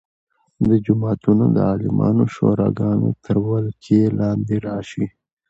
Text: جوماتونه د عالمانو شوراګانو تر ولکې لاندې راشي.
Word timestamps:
جوماتونه 0.85 1.45
د 1.55 1.57
عالمانو 1.69 2.23
شوراګانو 2.33 3.09
تر 3.23 3.35
ولکې 3.49 3.99
لاندې 4.19 4.55
راشي. 4.67 5.05